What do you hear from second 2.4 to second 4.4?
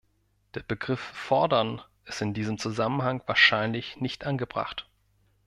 Zusammenhang wahrscheinlich nicht